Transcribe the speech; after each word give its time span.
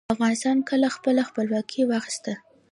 افغانستان 0.13 0.57
کله 0.69 0.87
خپله 0.95 1.21
خپلواکي 1.29 1.81
واخیسته؟ 1.85 2.33